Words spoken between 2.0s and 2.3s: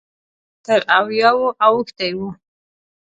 و.